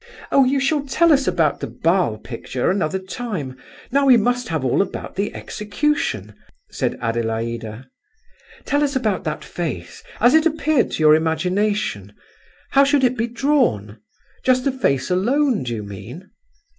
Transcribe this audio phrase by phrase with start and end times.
[0.31, 3.55] "Oh, you shall tell us about the Basle picture another time;
[3.91, 6.33] now we must have all about the execution,"
[6.71, 7.87] said Adelaida.
[8.65, 14.63] "Tell us about that face as it appeared to your imagination—how should it be drawn?—just
[14.63, 16.31] the face alone, do you mean?"